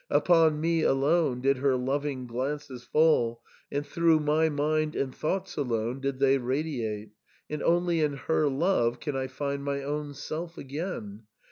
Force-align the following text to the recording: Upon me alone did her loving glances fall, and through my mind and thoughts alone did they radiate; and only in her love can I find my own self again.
Upon 0.09 0.59
me 0.59 0.81
alone 0.81 1.41
did 1.41 1.57
her 1.57 1.75
loving 1.75 2.25
glances 2.25 2.83
fall, 2.83 3.43
and 3.71 3.85
through 3.85 4.19
my 4.21 4.49
mind 4.49 4.95
and 4.95 5.13
thoughts 5.13 5.57
alone 5.57 5.99
did 6.01 6.17
they 6.17 6.39
radiate; 6.39 7.11
and 7.51 7.61
only 7.61 7.99
in 8.01 8.13
her 8.13 8.47
love 8.49 8.99
can 8.99 9.15
I 9.15 9.27
find 9.27 9.63
my 9.63 9.83
own 9.83 10.15
self 10.15 10.57
again. 10.57 11.25